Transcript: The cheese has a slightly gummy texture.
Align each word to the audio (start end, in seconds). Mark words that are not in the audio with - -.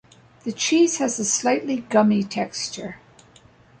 The 0.45 0.51
cheese 0.51 0.97
has 0.97 1.19
a 1.19 1.23
slightly 1.25 1.81
gummy 1.81 2.23
texture. 2.23 2.95